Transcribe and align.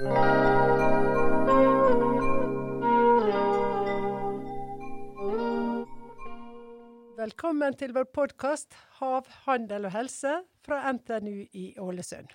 Velkommen 0.00 0.16
til 7.76 7.92
vår 7.92 8.06
podkast 8.08 8.72
'Hav, 8.96 9.28
handel 9.44 9.84
og 9.84 9.92
helse' 9.92 10.46
fra 10.64 10.92
NTNU 10.92 11.44
i 11.52 11.76
Ålesund. 11.76 12.32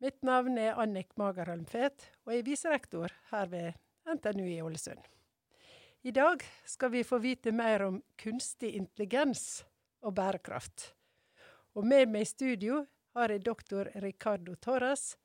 Mitt 0.00 0.18
navn 0.26 0.58
er 0.58 0.74
Annik 0.74 1.14
Magerholm 1.14 1.62
Fet, 1.66 2.10
og 2.26 2.32
jeg 2.32 2.38
er 2.40 2.50
viserektor 2.50 3.14
her 3.30 3.46
ved 3.46 3.72
NTNU 4.10 4.44
i 4.50 4.62
Ålesund. 4.62 5.06
I 6.02 6.10
dag 6.10 6.42
skal 6.64 6.90
vi 6.90 7.06
få 7.06 7.18
vite 7.18 7.52
mer 7.52 7.86
om 7.86 8.02
kunstig 8.18 8.74
intelligens 8.74 9.64
og 10.02 10.14
bærekraft. 10.14 10.94
Og 11.74 11.86
med 11.86 12.08
meg 12.08 12.22
i 12.22 12.24
studio 12.24 12.86
har 13.14 13.28
jeg 13.28 13.46
doktor 13.46 13.84
Ricardo 14.02 14.54
Torres, 14.54 15.16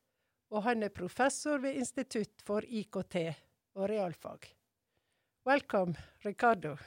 og 0.50 0.64
han 0.64 0.84
er 0.84 0.90
professor 0.90 1.58
ved 1.58 1.74
Institutt 1.74 2.42
for 2.44 2.62
IKT 2.68 3.16
og 3.76 3.90
realfag. 3.90 4.40
Welcome, 5.46 5.96
Ricardo. 6.26 6.78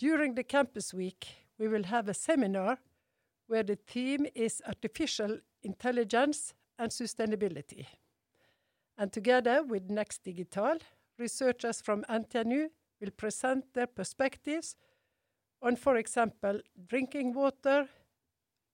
During 0.00 0.36
the 0.36 0.44
campus 0.44 0.94
week, 0.94 1.26
we 1.58 1.68
will 1.68 1.84
have 1.84 2.08
a 2.08 2.14
seminar 2.14 2.78
where 3.48 3.62
the 3.62 3.76
theme 3.76 4.26
is 4.34 4.62
artificial 4.66 5.40
intelligence 5.62 6.54
and 6.78 6.92
sustainability. 6.92 7.86
And 8.96 9.12
together 9.12 9.62
with 9.62 9.90
Next 9.90 10.24
Digital, 10.24 10.78
researchers 11.18 11.80
from 11.80 12.04
NTNU 12.08 12.68
will 13.00 13.10
present 13.10 13.74
their 13.74 13.86
perspectives 13.86 14.76
on, 15.62 15.76
for 15.76 15.96
example, 15.96 16.60
drinking 16.88 17.34
water, 17.34 17.88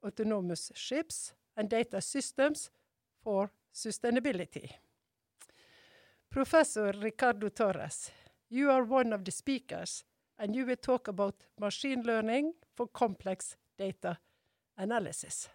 autonomous 0.05 0.71
ships, 0.75 1.33
and 1.57 1.69
data 1.69 2.01
systems 2.01 2.71
for 3.23 3.51
sustainability. 3.77 4.71
Professor 6.31 6.93
Ricardo 7.03 7.51
Torres, 7.51 8.11
you 8.49 8.71
are 8.71 8.85
one 8.85 9.13
of 9.13 9.25
the 9.25 9.31
speakers, 9.31 10.05
and 10.39 10.57
you 10.57 10.65
will 10.67 10.77
talk 10.77 11.09
about 11.09 11.35
machine 11.61 12.03
learning 12.03 12.55
for 12.75 12.87
complex 12.89 13.57
data 13.79 14.19
analysis. 14.79 15.49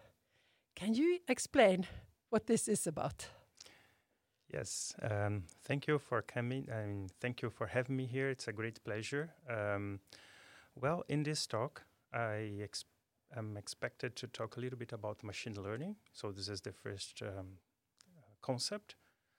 Can 0.74 0.94
you 0.94 1.18
explain 1.28 1.86
what 2.30 2.46
this 2.46 2.68
is 2.68 2.86
about? 2.86 3.26
Yes, 4.52 4.94
um, 5.02 5.44
thank 5.64 5.86
you 5.86 5.98
for 5.98 6.22
coming 6.22 6.68
thank 7.20 7.42
you 7.42 7.50
for 7.50 7.66
having 7.66 7.96
me 7.96 8.06
here. 8.06 8.28
It's 8.28 8.48
a 8.48 8.52
great 8.52 8.84
pleasure. 8.84 9.30
Um, 9.48 10.00
well, 10.74 11.04
in 11.08 11.22
this 11.22 11.46
talk, 11.46 11.82
I 12.12 12.52
ex- 12.62 12.84
am 13.36 13.56
expected 13.56 14.14
to 14.16 14.26
talk 14.26 14.56
a 14.56 14.60
little 14.60 14.78
bit 14.78 14.92
about 14.92 15.24
machine 15.24 15.54
learning. 15.54 15.96
So, 16.12 16.32
this 16.32 16.48
is 16.48 16.60
the 16.60 16.72
first 16.72 17.22
um, 17.22 17.58
concept. 18.42 18.96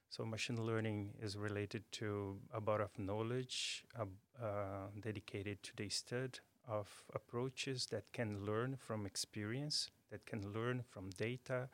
So, 0.10 0.26
machine 0.26 0.64
learning 0.64 1.14
is 1.22 1.38
related 1.38 1.84
to 1.94 2.38
a 2.54 2.62
body 2.62 2.84
of 2.84 2.98
knowledge 3.00 3.84
uh, 4.00 4.06
uh, 4.42 4.88
dedicated 5.00 5.64
to 5.64 5.76
the 5.76 5.90
study 5.90 6.40
of 6.68 6.88
approaches 7.14 7.88
that 7.88 8.06
can 8.14 8.46
learn 8.46 8.78
from 8.78 9.06
experience, 9.06 9.90
that 10.12 10.26
can 10.26 10.54
learn 10.54 10.84
from 10.88 11.10
data 11.18 11.70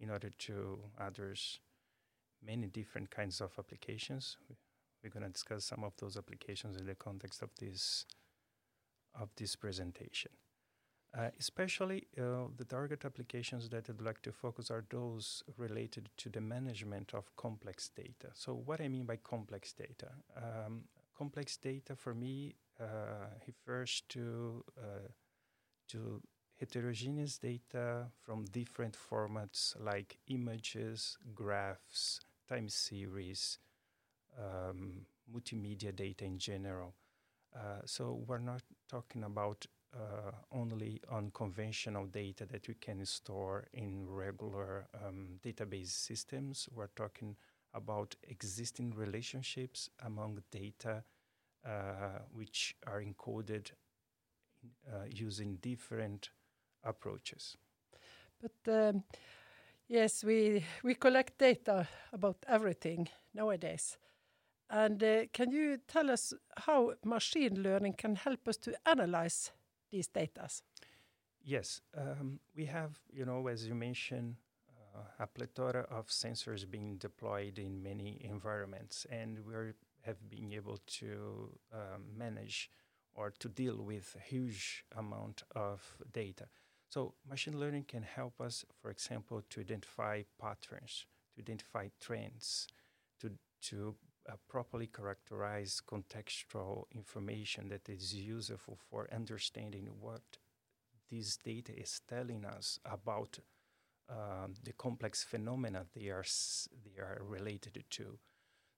in 0.00 0.10
order 0.10 0.30
to 0.30 0.78
others 0.98 1.60
many 2.44 2.66
different 2.66 3.10
kinds 3.10 3.40
of 3.40 3.52
applications. 3.58 4.36
We're 5.02 5.10
going 5.10 5.24
to 5.24 5.30
discuss 5.30 5.64
some 5.64 5.84
of 5.84 5.92
those 5.98 6.16
applications 6.16 6.76
in 6.76 6.86
the 6.86 6.94
context 6.94 7.42
of 7.42 7.50
this 7.58 8.06
of 9.20 9.28
this 9.36 9.56
presentation. 9.56 10.30
Uh, 11.14 11.28
especially 11.38 12.06
uh, 12.18 12.46
the 12.56 12.64
target 12.64 13.04
applications 13.04 13.68
that 13.68 13.90
I'd 13.90 14.00
like 14.00 14.22
to 14.22 14.32
focus 14.32 14.70
are 14.70 14.82
those 14.88 15.42
related 15.58 16.08
to 16.16 16.30
the 16.30 16.40
management 16.40 17.12
of 17.12 17.36
complex 17.36 17.90
data. 17.94 18.30
So, 18.32 18.54
what 18.54 18.80
I 18.80 18.88
mean 18.88 19.04
by 19.04 19.16
complex 19.16 19.74
data, 19.74 20.08
um, 20.34 20.84
complex 21.14 21.58
data 21.58 21.96
for 21.96 22.14
me 22.14 22.54
uh, 22.80 23.26
refers 23.46 24.02
to 24.08 24.64
uh, 24.78 25.08
to 25.88 26.22
heterogeneous 26.58 27.36
data 27.36 28.06
from 28.22 28.46
different 28.46 28.96
formats 28.96 29.74
like 29.78 30.16
images, 30.28 31.18
graphs, 31.34 32.20
time 32.48 32.70
series, 32.70 33.58
um, 34.38 35.06
multimedia 35.30 35.94
data 35.94 36.24
in 36.24 36.38
general. 36.38 36.94
Uh, 37.54 37.80
so 37.84 38.22
we're 38.26 38.38
not 38.38 38.62
talking 38.88 39.24
about 39.24 39.66
uh, 39.94 40.32
only 40.52 41.00
on 41.10 41.30
conventional 41.32 42.06
data 42.06 42.46
that 42.46 42.68
we 42.68 42.74
can 42.74 43.04
store 43.06 43.66
in 43.72 44.06
regular 44.08 44.86
um, 45.06 45.38
database 45.44 45.88
systems. 45.90 46.68
We're 46.74 46.88
talking 46.96 47.36
about 47.74 48.14
existing 48.24 48.92
relationships 48.94 49.88
among 50.04 50.42
data 50.50 51.02
uh, 51.66 52.20
which 52.32 52.76
are 52.86 53.02
encoded 53.02 53.70
uh, 54.90 55.04
using 55.10 55.56
different 55.56 56.30
approaches. 56.84 57.56
But 58.40 58.72
um, 58.72 59.04
Yes, 59.88 60.24
we 60.24 60.64
we 60.82 60.94
collect 60.94 61.38
data 61.38 61.88
about 62.12 62.36
everything 62.48 63.08
nowadays. 63.34 63.98
And 64.70 65.02
uh, 65.02 65.26
can 65.32 65.50
you 65.50 65.78
tell 65.86 66.10
us 66.10 66.32
how 66.56 66.94
machine 67.04 67.62
learning 67.62 67.94
can 67.94 68.16
help 68.16 68.48
us 68.48 68.56
to 68.58 68.74
analyze 68.86 69.52
these 69.92 70.08
data? 70.08 70.48
Yes, 71.44 71.80
um, 71.96 72.40
we 72.56 72.66
have, 72.66 72.98
you 73.12 73.24
know, 73.24 73.46
as 73.46 73.66
you 73.66 73.74
mentioned, 73.74 74.36
uh, 74.94 75.24
a 75.24 75.26
plethora 75.26 75.86
of 75.90 76.08
sensors 76.08 76.68
being 76.68 76.96
deployed 76.96 77.58
in 77.58 77.82
many 77.82 78.20
environments, 78.24 79.06
and 79.10 79.38
we 79.46 79.54
have 80.02 80.28
been 80.28 80.52
able 80.52 80.78
to 80.86 81.58
um, 81.72 82.02
manage 82.16 82.70
or 83.14 83.32
to 83.38 83.48
deal 83.48 83.76
with 83.76 84.16
a 84.16 84.20
huge 84.20 84.84
amount 84.96 85.42
of 85.54 85.82
data. 86.12 86.46
So 86.88 87.14
machine 87.28 87.58
learning 87.58 87.84
can 87.88 88.02
help 88.02 88.40
us, 88.40 88.64
for 88.80 88.90
example, 88.90 89.42
to 89.50 89.60
identify 89.60 90.22
patterns, 90.40 91.06
to 91.34 91.42
identify 91.42 91.88
trends, 92.00 92.68
to, 93.20 93.32
to 93.68 93.94
uh, 94.28 94.34
properly 94.48 94.86
characterize 94.86 95.80
contextual 95.86 96.84
information 96.94 97.68
that 97.68 97.88
is 97.88 98.14
useful 98.14 98.78
for 98.90 99.08
understanding 99.12 99.88
what 100.00 100.22
this 101.10 101.36
data 101.36 101.72
is 101.76 102.00
telling 102.08 102.44
us 102.44 102.78
about 102.84 103.38
um, 104.08 104.54
the 104.62 104.72
complex 104.72 105.24
phenomena 105.24 105.86
they 105.94 106.08
are, 106.08 106.24
they 106.84 107.00
are 107.00 107.20
related 107.26 107.84
to. 107.90 108.18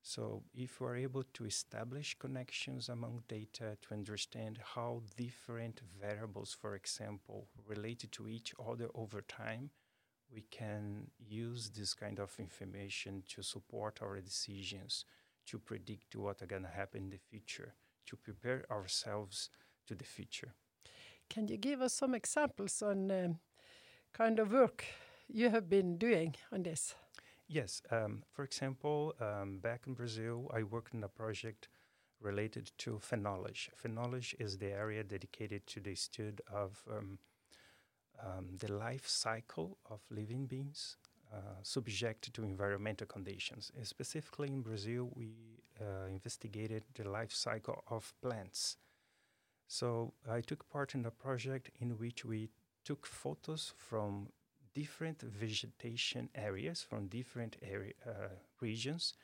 So, 0.06 0.42
if 0.52 0.80
we're 0.80 0.96
able 0.96 1.24
to 1.32 1.46
establish 1.46 2.18
connections 2.18 2.90
among 2.90 3.22
data 3.26 3.78
to 3.80 3.94
understand 3.94 4.58
how 4.74 5.02
different 5.16 5.80
variables, 5.98 6.52
for 6.52 6.74
example, 6.74 7.48
related 7.66 8.12
to 8.12 8.28
each 8.28 8.52
other 8.58 8.88
over 8.94 9.22
time, 9.22 9.70
we 10.30 10.42
can 10.50 11.10
use 11.18 11.70
this 11.70 11.94
kind 11.94 12.18
of 12.18 12.34
information 12.38 13.22
to 13.30 13.42
support 13.42 14.00
our 14.02 14.20
decisions, 14.20 15.06
to 15.46 15.58
predict 15.58 16.16
what 16.16 16.42
are 16.42 16.46
going 16.46 16.62
to 16.62 16.68
happen 16.68 17.04
in 17.04 17.10
the 17.10 17.18
future, 17.18 17.74
to 18.06 18.16
prepare 18.16 18.64
ourselves 18.70 19.50
to 19.86 19.94
the 19.94 20.04
future. 20.04 20.54
Can 21.28 21.48
you 21.48 21.56
give 21.56 21.80
us 21.80 21.94
some 21.94 22.14
examples 22.14 22.82
on 22.82 23.10
um, 23.10 23.38
kind 24.12 24.38
of 24.38 24.52
work 24.52 24.84
you 25.28 25.50
have 25.50 25.68
been 25.68 25.96
doing 25.98 26.34
on 26.52 26.62
this? 26.62 26.94
Yes. 27.48 27.82
Um, 27.90 28.22
for 28.32 28.44
example, 28.44 29.14
um, 29.20 29.58
back 29.58 29.86
in 29.86 29.94
Brazil, 29.94 30.50
I 30.54 30.62
worked 30.62 30.94
in 30.94 31.04
a 31.04 31.08
project 31.08 31.68
related 32.20 32.70
to 32.78 32.98
phenology. 32.98 33.68
Phenology 33.82 34.34
is 34.38 34.58
the 34.58 34.72
area 34.72 35.04
dedicated 35.04 35.66
to 35.66 35.80
the 35.80 35.94
study 35.94 36.42
of 36.52 36.82
um, 36.90 37.18
um 38.24 38.56
the 38.58 38.72
life 38.72 39.08
cycle 39.08 39.76
of 39.90 40.00
living 40.08 40.46
beings 40.46 40.96
uh, 41.34 41.62
subject 41.62 42.32
to 42.32 42.44
environmental 42.44 43.06
conditions. 43.06 43.72
Specifically 43.82 44.48
in 44.48 44.62
Brazil, 44.62 45.10
we 45.14 45.34
uh, 45.80 46.06
investigated 46.08 46.84
the 46.94 47.08
life 47.08 47.32
cycle 47.32 47.82
of 47.88 48.14
plants. 48.22 48.76
So 49.66 50.12
I 50.30 50.40
took 50.40 50.68
part 50.68 50.94
in 50.94 51.04
a 51.06 51.10
project 51.10 51.70
in 51.80 51.98
which 51.98 52.24
we 52.24 52.50
took 52.84 53.06
photos 53.06 53.74
from 53.76 54.28
different 54.74 55.22
vegetation 55.22 56.28
areas 56.34 56.82
from 56.82 57.06
different 57.06 57.56
area, 57.62 57.94
uh, 58.06 58.28
regions. 58.60 59.14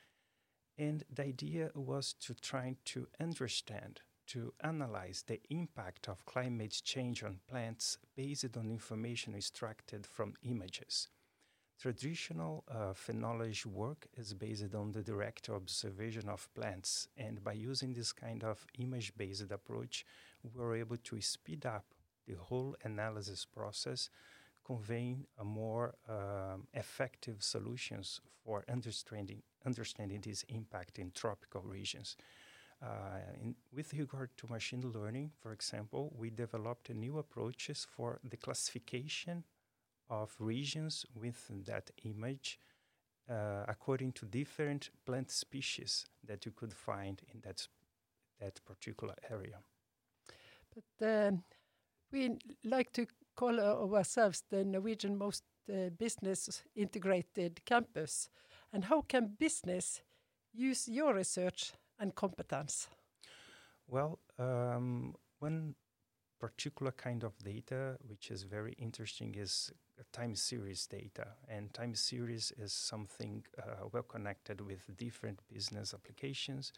And 0.79 1.05
the 1.12 1.25
idea 1.25 1.70
was 1.75 2.14
to 2.20 2.35
try 2.35 2.76
to 2.87 3.06
understand, 3.20 4.00
to 4.29 4.55
analyze 4.62 5.25
the 5.26 5.40
impact 5.50 6.08
of 6.08 6.25
climate 6.25 6.81
change 6.85 7.23
on 7.23 7.40
plants 7.49 7.99
based 8.17 8.56
on 8.56 8.70
information 8.70 9.35
extracted 9.35 10.06
from 10.06 10.35
images. 10.43 11.08
Traditional 11.81 12.62
uh, 12.71 12.93
phenology 12.93 13.65
work 13.65 14.06
is 14.19 14.35
based 14.35 14.75
on 14.75 14.93
the 14.93 15.03
direct 15.03 15.49
observation 15.49 16.29
of 16.29 16.47
plants, 16.53 17.09
and 17.17 17.43
by 17.43 17.55
using 17.55 17.94
this 17.94 18.12
kind 18.12 18.44
of 18.44 18.67
image 18.79 19.17
based 19.17 19.50
approach, 19.50 20.05
we 20.44 20.50
were 20.61 20.77
able 20.77 20.99
to 20.99 21.19
speed 21.23 21.65
up 21.65 21.87
the 22.29 22.35
whole 22.35 22.77
analysis 22.85 23.47
process 23.47 24.11
conveying 24.62 25.25
a 25.38 25.44
more 25.44 25.94
um, 26.06 26.67
effective 26.75 27.43
solutions 27.43 28.21
for 28.44 28.62
understanding 28.71 29.43
understanding 29.65 30.21
this 30.21 30.44
impact 30.50 30.99
in 30.99 31.11
tropical 31.12 31.62
regions. 31.62 32.15
Uh, 32.83 33.21
in, 33.43 33.55
with 33.75 33.94
regard 33.94 34.29
to 34.37 34.47
machine 34.49 34.93
learning, 34.94 35.31
for 35.41 35.53
example, 35.53 36.12
we 36.15 36.29
developed 36.29 36.91
new 36.91 37.17
approaches 37.17 37.87
for 37.91 38.21
the 38.23 38.37
classification 38.37 39.44
of 40.11 40.35
regions 40.39 41.07
with 41.15 41.51
that 41.67 41.91
image 42.05 42.59
uh, 43.31 43.65
according 43.69 44.12
to 44.12 44.27
different 44.27 44.91
plant 45.07 45.31
species 45.31 46.07
that 46.27 46.45
you 46.45 46.53
could 46.53 46.75
find 46.75 47.23
in 47.33 47.41
that 47.41 47.69
that 48.41 48.61
particular 48.65 49.15
area. 49.31 49.59
But 50.75 51.29
um, 51.29 51.45
we 52.11 52.39
like 52.65 52.93
to 52.93 53.07
call 53.37 53.61
ourselves 53.61 54.43
the 54.51 54.65
Norwegian 54.65 55.17
most 55.17 55.45
uh, 55.69 55.91
business 55.99 56.62
integrated 56.75 57.65
campus. 57.65 58.31
And 58.73 58.85
how 58.85 59.03
can 59.03 59.37
business 59.39 60.03
use 60.53 60.89
your 60.89 61.15
research 61.15 61.73
and 61.99 62.15
competence? 62.15 62.89
Well, 63.87 64.19
um, 64.39 65.15
one 65.39 65.75
particular 66.40 66.92
kind 66.92 67.22
of 67.22 67.38
data 67.44 67.96
which 68.08 68.31
is 68.31 68.42
very 68.44 68.75
interesting 68.78 69.34
is 69.37 69.72
time 70.12 70.34
series 70.34 70.87
data. 70.87 71.28
And 71.48 71.72
time 71.75 71.94
series 71.94 72.52
is 72.58 72.72
something 72.72 73.44
uh, 73.58 73.87
well 73.92 74.02
connected 74.02 74.60
with 74.60 74.81
different 74.96 75.40
business 75.52 75.94
applications. 75.94 76.72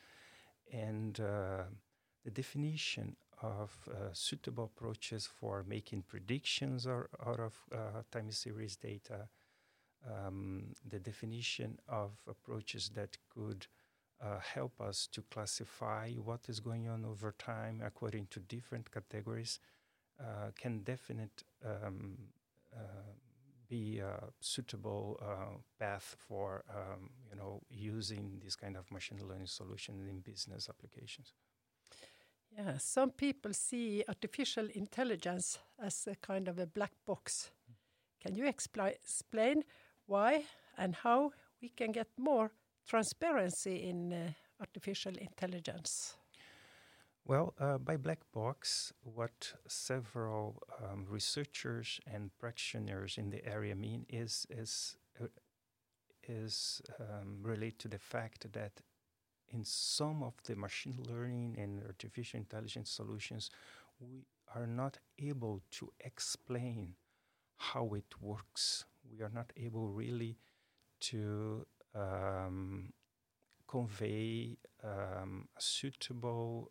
And 0.72 1.18
uh, 1.20 1.64
the 2.24 2.30
definition 2.30 3.16
of 3.42 3.70
uh, 3.90 4.12
suitable 4.12 4.64
approaches 4.64 5.26
for 5.26 5.64
making 5.68 6.02
predictions 6.02 6.86
or, 6.86 7.08
out 7.26 7.40
of 7.40 7.54
uh, 7.72 8.02
time 8.10 8.30
series 8.30 8.76
data, 8.76 9.28
um, 10.08 10.74
the 10.88 10.98
definition 10.98 11.78
of 11.88 12.12
approaches 12.28 12.90
that 12.94 13.16
could 13.34 13.66
uh, 14.22 14.38
help 14.40 14.80
us 14.80 15.08
to 15.12 15.22
classify 15.30 16.10
what 16.12 16.40
is 16.48 16.60
going 16.60 16.88
on 16.88 17.04
over 17.04 17.34
time 17.38 17.82
according 17.84 18.26
to 18.30 18.40
different 18.40 18.90
categories 18.90 19.58
uh, 20.20 20.50
can 20.56 20.80
definite 20.80 21.42
um, 21.64 22.16
uh, 22.74 23.12
be 23.69 23.98
a 24.00 24.24
suitable 24.40 25.19
uh, 25.22 25.56
path 25.78 26.16
for 26.28 26.62
um, 26.70 27.10
you 27.30 27.36
know 27.36 27.62
using 27.70 28.40
this 28.44 28.54
kind 28.54 28.76
of 28.76 28.90
machine 28.90 29.19
learning 29.26 29.46
solution 29.46 30.06
in 30.08 30.20
business 30.20 30.69
applications. 30.69 31.32
Yeah, 32.56 32.76
some 32.78 33.10
people 33.10 33.54
see 33.54 34.04
artificial 34.06 34.69
intelligence 34.74 35.58
as 35.82 36.06
a 36.06 36.16
kind 36.16 36.48
of 36.48 36.58
a 36.58 36.66
black 36.66 36.92
box. 37.06 37.50
Can 38.20 38.36
you 38.36 38.44
expli 38.44 38.88
explain 38.88 39.64
why 40.06 40.44
and 40.76 40.94
how 40.94 41.32
we 41.62 41.70
can 41.70 41.92
get 41.92 42.08
more 42.19 42.52
transparency 42.87 43.88
in 43.88 44.12
uh, 44.12 44.31
artificial 44.61 45.12
intelligence? 45.17 46.17
Well, 47.25 47.55
uh, 47.61 47.79
by 47.79 47.96
black 47.96 48.20
box, 48.32 48.93
what 49.05 49.52
several 49.69 50.61
um, 50.82 51.06
researchers 51.08 52.00
and 52.12 52.31
practitioners 52.38 53.17
in 53.17 53.31
the 53.31 53.44
area 53.46 53.76
mean 53.76 54.06
is 54.08 54.46
is 54.50 54.96
uh, 55.20 55.26
is 56.29 56.82
um, 57.00 57.38
relate 57.43 57.79
to 57.81 57.88
the 57.88 57.99
fact 57.99 58.52
that 58.52 58.73
in 59.52 59.64
some 59.64 60.23
of 60.23 60.34
the 60.44 60.56
machine 60.56 60.99
learning 61.08 61.56
and 61.58 61.82
artificial 61.87 62.38
intelligence 62.38 62.90
solutions, 62.90 63.50
we 64.00 64.26
are 64.55 64.67
not 64.67 64.99
able 65.19 65.62
to 65.70 65.93
explain 66.00 66.94
how 67.58 67.94
it 67.94 68.20
works. 68.20 68.84
We 69.11 69.23
are 69.23 69.31
not 69.32 69.52
able 69.56 69.88
really 69.88 70.38
to 71.00 71.67
um, 71.94 72.92
convey 73.66 74.58
um, 74.84 75.48
a 75.56 75.60
suitable 75.60 76.70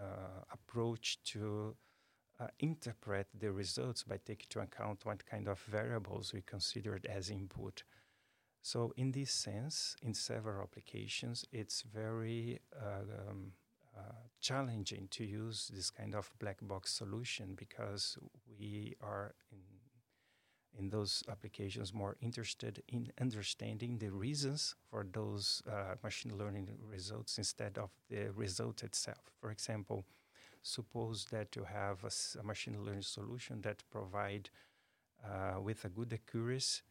uh, 0.00 0.42
approach 0.52 1.22
to 1.24 1.76
uh, 2.40 2.46
interpret 2.58 3.26
the 3.38 3.52
results 3.52 4.02
by 4.02 4.16
taking 4.16 4.46
into 4.50 4.60
account 4.60 5.04
what 5.04 5.24
kind 5.26 5.46
of 5.48 5.60
variables 5.60 6.32
we 6.32 6.42
considered 6.42 7.06
as 7.06 7.30
input. 7.30 7.84
So, 8.62 8.92
in 8.96 9.12
this 9.12 9.32
sense, 9.32 9.96
in 10.02 10.14
several 10.14 10.62
applications, 10.62 11.44
it's 11.52 11.82
very 11.82 12.60
uh, 12.74 13.28
um, 13.28 13.52
uh, 13.96 14.22
challenging 14.40 15.08
to 15.10 15.24
use 15.24 15.70
this 15.74 15.90
kind 15.90 16.14
of 16.14 16.30
black 16.40 16.58
box 16.62 16.92
solution 16.92 17.54
because 17.56 18.16
we 18.58 18.94
are 19.00 19.34
in 19.50 19.71
in 20.78 20.88
those 20.88 21.22
applications 21.28 21.92
more 21.92 22.16
interested 22.20 22.82
in 22.88 23.12
understanding 23.20 23.98
the 23.98 24.10
reasons 24.10 24.74
for 24.90 25.06
those 25.12 25.62
uh, 25.70 25.94
machine 26.02 26.36
learning 26.36 26.68
results 26.88 27.38
instead 27.38 27.78
of 27.78 27.90
the 28.08 28.30
result 28.34 28.82
itself. 28.82 29.30
For 29.40 29.50
example, 29.50 30.04
suppose 30.62 31.26
that 31.30 31.54
you 31.56 31.64
have 31.64 32.04
a, 32.04 32.40
a 32.40 32.42
machine 32.42 32.82
learning 32.82 33.02
solution 33.02 33.60
that 33.62 33.82
provide 33.90 34.50
uh, 35.24 35.60
with 35.60 35.84
a 35.84 35.88
good 35.88 36.12
accuracy 36.12 36.82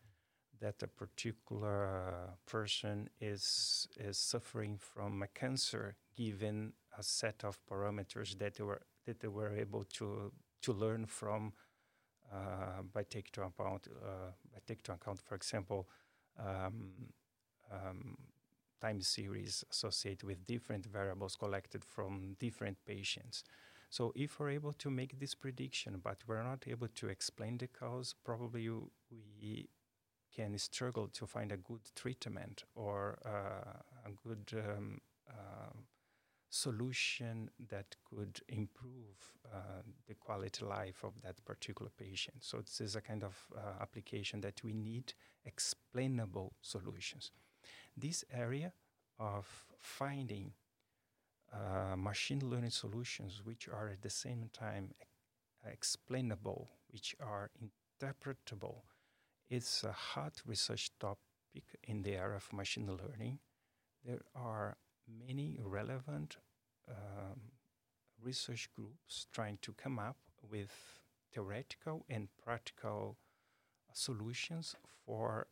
that 0.60 0.82
a 0.84 0.88
particular 0.88 2.38
person 2.46 3.10
is 3.20 3.88
is 3.98 4.18
suffering 4.18 4.78
from 4.78 5.24
a 5.24 5.28
cancer 5.28 5.96
given 6.16 6.74
a 6.98 7.04
set 7.04 7.44
of 7.44 7.60
parameters 7.70 8.38
that 8.38 8.56
they 8.56 8.64
were 8.64 8.82
that 9.06 9.20
they 9.20 9.28
were 9.28 9.54
able 9.56 9.84
to 9.84 10.32
to 10.62 10.72
learn 10.72 11.06
from 11.06 11.52
by 12.94 13.04
take 13.04 13.32
to 13.32 13.42
account 13.44 13.88
uh, 13.90 14.32
by 14.54 14.60
take 14.68 14.84
to 14.84 14.94
account, 14.94 15.20
for 15.22 15.36
example, 15.36 15.88
um, 16.40 16.92
um, 17.72 18.18
time 18.80 19.02
series 19.02 19.64
associated 19.70 20.24
with 20.24 20.46
different 20.46 20.86
variables 20.86 21.36
collected 21.36 21.84
from 21.86 22.36
different 22.40 22.78
patients. 22.86 23.44
So 23.90 24.14
if 24.16 24.40
we're 24.40 24.52
able 24.52 24.74
to 24.74 24.90
make 24.90 25.20
this 25.20 25.36
prediction, 25.36 26.00
but 26.02 26.18
we're 26.26 26.44
not 26.44 26.64
able 26.68 26.88
to 26.88 27.08
explain 27.10 27.58
the 27.58 27.68
cause, 27.68 28.16
probably 28.24 28.70
we 29.10 29.70
can 30.34 30.58
struggle 30.58 31.10
to 31.10 31.28
find 31.28 31.52
a 31.52 31.58
good 31.58 31.82
treatment 31.96 32.64
or 32.74 33.20
uh, 33.26 34.10
a 34.10 34.12
good 34.26 34.54
um, 34.54 35.02
uh, 35.30 35.74
solution 36.52 37.50
that 37.70 37.96
could 38.04 38.42
improve 38.50 39.16
uh, 39.52 39.82
the 40.08 40.14
quality 40.16 40.66
life 40.66 41.04
of 41.04 41.14
that 41.24 41.44
particular 41.46 41.90
patient. 41.98 42.38
So 42.42 42.58
this 42.58 42.82
is 42.82 42.96
a 42.96 43.02
kind 43.02 43.24
of 43.24 43.36
uh, 43.56 43.82
application 43.82 44.42
that 44.42 44.62
we 44.64 44.74
need 44.74 45.14
explainable 45.46 46.54
solutions. 46.62 47.32
This 47.96 48.26
area 48.34 48.74
of 49.18 49.48
finding 49.80 50.52
uh, 51.54 51.96
machine 51.96 52.42
learning 52.50 52.72
solutions 52.72 53.42
which 53.44 53.70
are 53.70 53.90
at 53.90 54.02
the 54.02 54.10
same 54.10 54.50
time 54.52 54.94
explainable, 55.66 56.70
which 56.90 57.16
are 57.22 57.50
interpretable, 57.64 58.82
is 59.50 59.86
a 59.88 59.92
hot 59.92 60.42
research 60.46 60.92
topic 61.00 61.64
in 61.84 62.04
the 62.04 62.16
area 62.16 62.38
of 62.38 62.52
machine 62.52 62.88
learning. 62.88 63.40
There 64.04 64.22
are 64.36 64.78
many 65.08 65.58
relevant 65.62 66.38
um, 66.90 67.40
research 68.22 68.70
groups 68.76 69.28
trying 69.34 69.58
to 69.62 69.74
come 69.74 70.00
up 70.00 70.18
with 70.50 70.72
theoretical 71.34 72.06
and 72.10 72.28
practical 72.44 73.18
solutions 73.94 74.76
for 75.06 75.48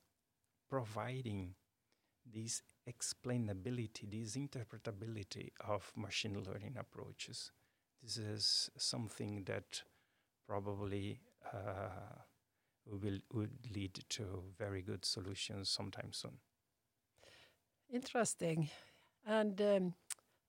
providing 0.70 1.56
this 2.32 2.62
explainability, 2.88 4.10
this 4.10 4.36
interpretability 4.36 5.50
of 5.68 5.92
machine 5.96 6.44
learning 6.44 6.76
approaches. 6.78 7.52
This 8.04 8.18
is 8.18 8.70
something 8.78 9.44
that 9.46 9.82
probably 10.48 11.20
uh, 11.54 12.22
will 12.86 13.20
would 13.34 13.52
lead 13.76 14.00
to 14.10 14.44
very 14.58 14.82
good 14.82 15.06
solutions 15.06 15.70
sometime 15.70 16.12
soon. 16.12 16.38
Interesting. 17.92 18.70
And 19.26 19.60
um, 19.62 19.94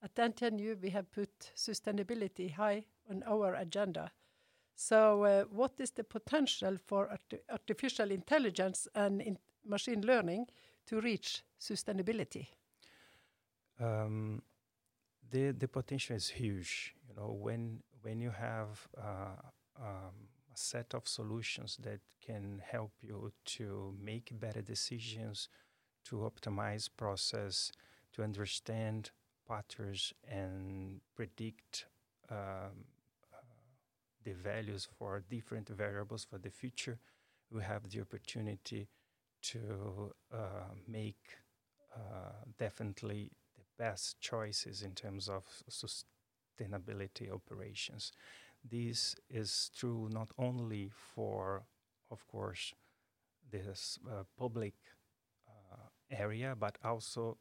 at 0.02 0.14
NTNU, 0.14 0.80
we 0.80 0.90
have 0.90 1.10
put 1.12 1.52
sustainability 1.56 2.52
high 2.52 2.84
on 3.10 3.22
our 3.26 3.54
agenda. 3.54 4.10
So, 4.74 5.24
uh, 5.24 5.44
what 5.50 5.72
is 5.78 5.90
the 5.90 6.04
potential 6.04 6.78
for 6.86 7.10
art 7.10 7.34
artificial 7.50 8.10
intelligence 8.10 8.88
and 8.94 9.20
in 9.20 9.38
machine 9.64 10.00
learning 10.00 10.46
to 10.86 11.00
reach 11.00 11.42
sustainability? 11.60 12.46
Um, 13.78 14.42
the 15.30 15.52
the 15.52 15.68
potential 15.68 16.16
is 16.16 16.28
huge. 16.28 16.94
You 17.06 17.14
know, 17.14 17.32
when 17.32 17.82
when 18.02 18.20
you 18.20 18.30
have 18.30 18.88
uh, 18.96 19.36
um, 19.78 20.28
a 20.52 20.56
set 20.56 20.94
of 20.94 21.06
solutions 21.06 21.76
that 21.82 22.00
can 22.24 22.62
help 22.64 22.92
you 23.02 23.32
to 23.44 23.94
make 24.00 24.30
better 24.40 24.62
decisions, 24.62 25.48
to 26.04 26.16
optimize 26.16 26.88
process, 26.96 27.72
to 28.12 28.22
understand 28.22 29.10
patterns 29.50 30.14
and 30.28 31.00
predict 31.16 31.86
um, 32.30 32.36
uh, 33.34 33.36
the 34.24 34.32
values 34.32 34.86
for 34.96 35.24
different 35.28 35.68
variables 35.68 36.24
for 36.24 36.38
the 36.38 36.50
future, 36.50 36.98
we 37.50 37.62
have 37.62 37.90
the 37.90 38.00
opportunity 38.00 38.88
to 39.42 40.12
uh, 40.32 40.70
make 40.86 41.38
uh, 41.94 42.44
definitely 42.58 43.32
the 43.56 43.64
best 43.76 44.20
choices 44.20 44.82
in 44.82 44.92
terms 44.92 45.28
of 45.28 45.42
sustainability 45.68 47.32
operations. 47.32 48.12
This 48.62 49.16
is 49.28 49.70
true 49.76 50.08
not 50.12 50.28
only 50.38 50.90
for, 51.14 51.64
of 52.10 52.24
course, 52.28 52.74
this 53.50 53.98
uh, 54.06 54.22
public 54.38 54.74
uh, 55.48 55.88
area, 56.10 56.54
but 56.56 56.78
also 56.84 57.38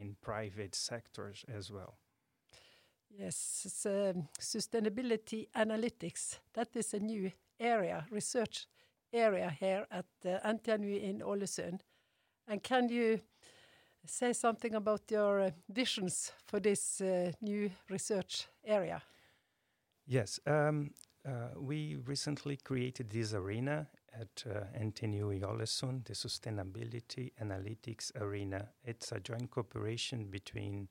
in, 0.00 0.16
private 0.20 0.74
sectors 0.74 1.44
as 1.48 1.70
well. 1.70 1.98
Yes, 3.10 3.86
um, 3.86 4.28
sustainability 4.40 5.48
analytics. 5.54 6.38
That 6.54 6.68
is 6.74 6.94
a 6.94 6.98
new 6.98 7.30
area, 7.60 8.06
research 8.10 8.66
area 9.12 9.54
here 9.60 9.86
at 9.90 10.06
uh, 10.24 10.38
NTNU 10.48 11.02
in 11.02 11.20
Ålesund. 11.20 11.80
And 12.48 12.62
can 12.62 12.88
you 12.88 13.20
say 14.06 14.32
something 14.32 14.74
about 14.74 15.10
your 15.10 15.40
uh, 15.40 15.50
visions 15.68 16.32
for 16.46 16.60
this 16.60 17.00
uh, 17.00 17.32
new 17.40 17.70
research 17.90 18.48
area? 18.64 19.02
Yes, 20.06 20.40
um, 20.46 20.90
uh, 21.24 21.50
we 21.56 21.96
recently 22.06 22.56
created 22.56 23.10
this 23.10 23.34
arena 23.34 23.88
at 24.18 24.44
uh, 24.46 24.64
NTNU 24.78 25.40
Ålesund, 25.40 26.04
the 26.04 26.14
Sustainability 26.14 27.32
Analytics 27.42 28.12
Arena. 28.20 28.68
It's 28.84 29.12
a 29.12 29.20
joint 29.20 29.50
cooperation 29.50 30.26
between 30.30 30.88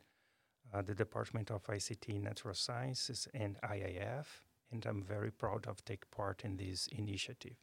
uh, 0.73 0.81
the 0.81 0.95
Department 0.95 1.51
of 1.51 1.63
ICT 1.63 2.21
Natural 2.21 2.53
Sciences 2.53 3.27
and 3.33 3.57
IIF, 3.61 4.25
and 4.71 4.85
I'm 4.85 5.03
very 5.03 5.31
proud 5.31 5.67
of 5.67 5.83
take 5.83 6.09
part 6.11 6.43
in 6.43 6.57
this 6.57 6.87
initiative. 6.87 7.57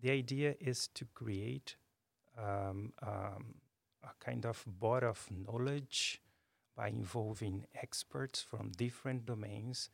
The 0.00 0.10
idea 0.10 0.54
is 0.60 0.88
to 0.94 1.06
create 1.14 1.76
um, 2.38 2.92
um, 3.02 3.56
a 4.02 4.24
kind 4.24 4.46
of 4.46 4.62
board 4.66 5.04
of 5.04 5.26
knowledge 5.30 6.20
by 6.76 6.88
involving 6.88 7.64
experts 7.74 8.42
from 8.42 8.70
different 8.76 9.26
domains 9.26 9.88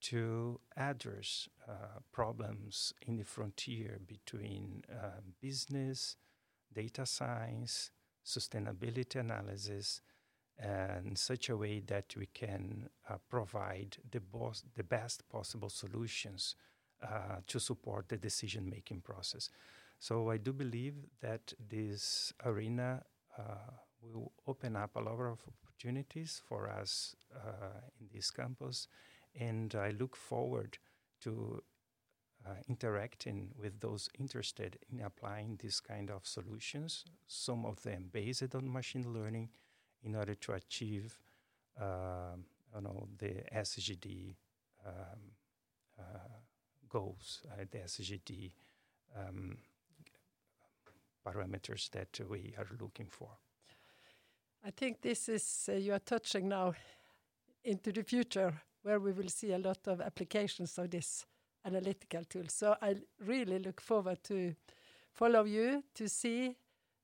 to 0.00 0.60
address 0.76 1.48
uh, 1.68 2.00
problems 2.12 2.92
in 3.06 3.16
the 3.16 3.24
frontier 3.24 3.98
between 4.06 4.82
uh, 4.90 5.20
business, 5.40 6.16
data 6.72 7.04
science, 7.04 7.90
sustainability 8.24 9.16
analysis, 9.16 10.00
in 10.62 11.14
such 11.14 11.48
a 11.48 11.56
way 11.56 11.80
that 11.80 12.14
we 12.16 12.26
can 12.26 12.88
uh, 13.08 13.14
provide 13.28 13.96
the, 14.10 14.20
boss, 14.20 14.64
the 14.74 14.82
best 14.82 15.28
possible 15.28 15.68
solutions 15.68 16.56
uh, 17.02 17.36
to 17.46 17.60
support 17.60 18.08
the 18.08 18.16
decision 18.16 18.68
making 18.68 19.00
process. 19.00 19.50
So 20.00 20.30
I 20.30 20.36
do 20.36 20.52
believe 20.52 20.94
that 21.20 21.52
this 21.70 22.32
arena 22.44 23.02
uh, 23.38 23.42
will 24.02 24.32
open 24.46 24.76
up 24.76 24.96
a 24.96 25.00
lot 25.00 25.20
of 25.20 25.38
opportunities 25.64 26.40
for 26.48 26.68
us 26.68 27.14
uh, 27.34 27.80
in 28.00 28.08
this 28.12 28.30
campus, 28.30 28.88
and 29.38 29.74
I 29.74 29.90
look 29.90 30.16
forward 30.16 30.78
to 31.22 31.62
uh, 32.46 32.50
interacting 32.68 33.50
with 33.60 33.80
those 33.80 34.08
interested 34.18 34.78
in 34.90 35.00
applying 35.00 35.58
this 35.62 35.80
kind 35.80 36.10
of 36.10 36.26
solutions, 36.26 37.04
some 37.26 37.66
of 37.66 37.82
them 37.82 38.08
based 38.12 38.54
on 38.54 38.72
machine 38.72 39.12
learning, 39.12 39.50
in 40.04 40.14
order 40.14 40.34
to 40.34 40.52
achieve, 40.52 41.18
um, 41.80 42.44
you 42.74 42.80
know, 42.80 43.08
the 43.18 43.42
SGD 43.54 44.34
um, 44.86 44.94
uh, 45.98 46.02
goals, 46.88 47.42
uh, 47.52 47.64
the 47.70 47.78
SGD 47.78 48.52
um, 49.16 49.58
parameters 51.26 51.90
that 51.90 52.20
we 52.28 52.54
are 52.56 52.66
looking 52.80 53.08
for. 53.10 53.30
I 54.64 54.70
think 54.70 55.00
this 55.02 55.28
is, 55.28 55.68
uh, 55.68 55.76
you 55.76 55.92
are 55.92 55.98
touching 55.98 56.48
now 56.48 56.74
into 57.64 57.92
the 57.92 58.02
future 58.02 58.54
where 58.88 59.00
we 59.00 59.12
will 59.12 59.28
see 59.28 59.52
a 59.52 59.58
lot 59.58 59.86
of 59.86 60.00
applications 60.00 60.78
of 60.78 60.90
this 60.90 61.26
analytical 61.66 62.24
tool. 62.24 62.44
So 62.48 62.74
I 62.80 62.94
really 63.20 63.58
look 63.58 63.82
forward 63.82 64.24
to 64.24 64.54
follow 65.12 65.44
you 65.44 65.84
to 65.96 66.08
see 66.08 66.56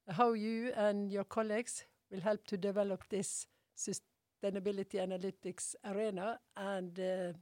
how 0.09 0.33
you 0.33 0.73
and 0.75 1.13
your 1.13 1.25
colleagues 1.25 1.85
will 2.11 2.23
help 2.23 2.47
to 2.47 2.57
develop 2.57 3.05
this 3.11 3.47
sustainability 3.77 4.99
analytics 4.99 5.75
arena 5.85 6.39
and 6.57 6.99
uh, 6.99 7.37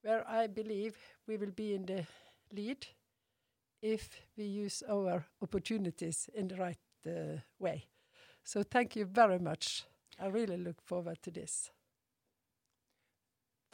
where 0.00 0.26
I 0.26 0.46
believe 0.46 0.96
we 1.28 1.36
will 1.36 1.52
be 1.54 1.74
in 1.74 1.84
the 1.84 2.06
lead 2.54 2.86
if 3.82 4.22
we 4.38 4.44
use 4.44 4.82
our 4.88 5.26
opportunities 5.42 6.30
in 6.32 6.48
the 6.48 6.56
right 6.56 6.78
uh, 7.06 7.40
way. 7.58 7.84
So 8.42 8.62
thank 8.62 8.96
you 8.96 9.04
very 9.04 9.38
much. 9.38 9.84
I 10.18 10.28
really 10.28 10.56
look 10.56 10.80
forward 10.80 11.18
to 11.24 11.30
this. 11.30 11.70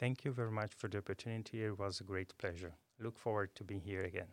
Thank 0.03 0.25
you 0.25 0.33
very 0.33 0.51
much 0.51 0.75
for 0.75 0.89
the 0.89 0.99
opportunity. 0.99 1.63
It 1.65 1.79
was 1.79 2.01
a 2.01 2.05
great 2.05 2.37
pleasure. 2.37 2.75
Look 2.99 3.17
forward 3.17 3.55
to 3.55 3.63
being 3.63 3.83
here 3.83 4.03
again. 4.03 4.27